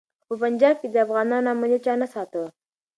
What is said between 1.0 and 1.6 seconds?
افغانانو